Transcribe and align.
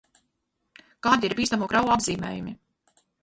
Kādi 1.07 1.29
ir 1.29 1.35
bīstamo 1.39 1.67
kravu 1.73 1.93
apzīmējumi? 1.99 2.55